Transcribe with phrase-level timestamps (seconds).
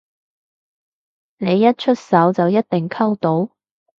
[1.37, 3.51] 你一出手就一定溝到？